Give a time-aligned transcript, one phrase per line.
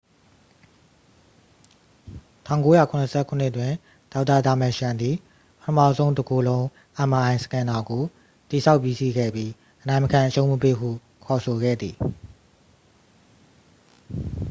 [2.45, 3.73] 1977တွင်
[4.13, 5.15] ဒေါက်တာ ဒါမာရှန်သည်
[5.61, 6.65] ပထမဆုံး တကိုယ်လုံး
[7.11, 8.03] mri စကင်နာကို
[8.49, 9.51] တည်ဆောက်ပြီးစီးခဲ့ပြီး
[9.81, 10.89] အနိုင်မခံအရှုံးမပေးဟု
[11.25, 11.95] ခေါ်ဆိုခဲ့သည်